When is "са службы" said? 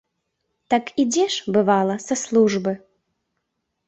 2.05-2.73